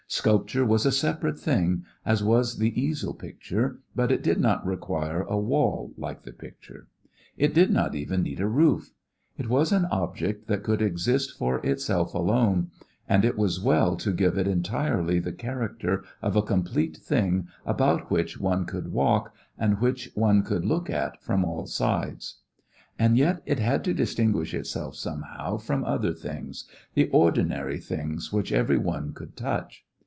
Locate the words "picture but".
3.13-4.11